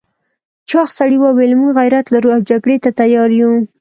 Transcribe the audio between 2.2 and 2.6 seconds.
او